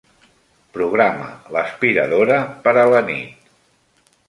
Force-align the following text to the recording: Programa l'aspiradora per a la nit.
Programa 0.77 1.27
l'aspiradora 1.57 2.41
per 2.65 2.75
a 2.87 2.89
la 2.95 3.05
nit. 3.13 3.49